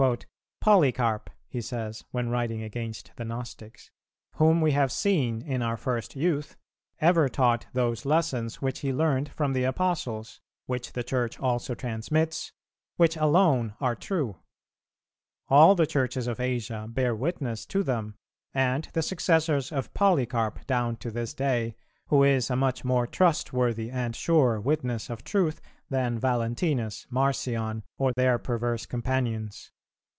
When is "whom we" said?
4.37-4.71